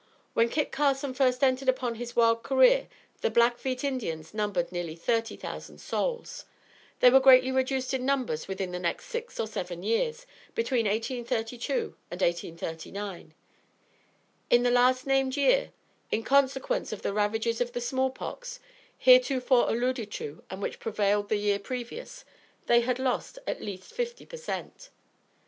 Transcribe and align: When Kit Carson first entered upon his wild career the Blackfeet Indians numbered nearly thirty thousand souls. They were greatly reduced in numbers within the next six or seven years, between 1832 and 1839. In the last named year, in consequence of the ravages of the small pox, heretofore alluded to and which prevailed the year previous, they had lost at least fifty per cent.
When 0.33 0.49
Kit 0.49 0.71
Carson 0.71 1.13
first 1.13 1.43
entered 1.43 1.69
upon 1.69 1.93
his 1.93 2.15
wild 2.15 2.41
career 2.41 2.87
the 3.21 3.29
Blackfeet 3.29 3.83
Indians 3.83 4.33
numbered 4.33 4.71
nearly 4.71 4.95
thirty 4.95 5.35
thousand 5.35 5.77
souls. 5.79 6.45
They 7.01 7.11
were 7.11 7.19
greatly 7.19 7.51
reduced 7.51 7.93
in 7.93 8.03
numbers 8.03 8.47
within 8.47 8.71
the 8.71 8.79
next 8.79 9.05
six 9.05 9.39
or 9.39 9.45
seven 9.45 9.83
years, 9.83 10.25
between 10.55 10.87
1832 10.87 11.95
and 12.09 12.19
1839. 12.19 13.35
In 14.49 14.63
the 14.63 14.71
last 14.71 15.05
named 15.05 15.37
year, 15.37 15.71
in 16.11 16.23
consequence 16.23 16.91
of 16.91 17.03
the 17.03 17.13
ravages 17.13 17.61
of 17.61 17.73
the 17.73 17.79
small 17.79 18.09
pox, 18.09 18.59
heretofore 18.97 19.69
alluded 19.69 20.09
to 20.13 20.41
and 20.49 20.63
which 20.63 20.79
prevailed 20.79 21.29
the 21.29 21.37
year 21.37 21.59
previous, 21.59 22.25
they 22.65 22.79
had 22.81 22.97
lost 22.97 23.37
at 23.45 23.61
least 23.61 23.93
fifty 23.93 24.25
per 24.25 24.37
cent. 24.37 24.89